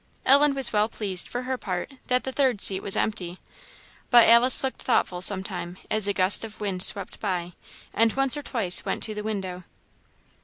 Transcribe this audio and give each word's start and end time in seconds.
Ellen 0.25 0.55
was 0.55 0.73
well 0.73 0.89
pleased, 0.89 1.27
for 1.29 1.43
her 1.43 1.59
part, 1.59 1.91
that 2.07 2.23
the 2.23 2.31
third 2.31 2.59
seat 2.59 2.79
was 2.79 2.97
empty. 2.97 3.37
But 4.09 4.27
Alice 4.27 4.63
looked 4.63 4.81
thoughtful 4.81 5.21
sometime 5.21 5.77
as 5.91 6.07
a 6.07 6.13
gust 6.13 6.43
of 6.43 6.59
wind 6.59 6.81
swept 6.81 7.19
by, 7.19 7.53
and 7.93 8.11
once 8.13 8.35
or 8.35 8.41
twice 8.41 8.83
went 8.83 9.03
to 9.03 9.13
the 9.13 9.21
window. 9.21 9.63